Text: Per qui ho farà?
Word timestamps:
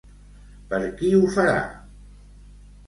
Per 0.71 0.81
qui 1.01 1.11
ho 1.19 1.21
farà? 1.37 1.61